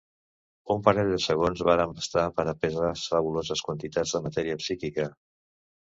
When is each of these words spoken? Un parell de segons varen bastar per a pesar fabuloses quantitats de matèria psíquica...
Un 0.75 0.79
parell 0.87 1.11
de 1.15 1.19
segons 1.25 1.61
varen 1.67 1.93
bastar 1.99 2.23
per 2.39 2.47
a 2.53 2.57
pesar 2.63 2.89
fabuloses 3.03 3.63
quantitats 3.69 4.15
de 4.19 4.23
matèria 4.29 4.57
psíquica... 4.63 5.07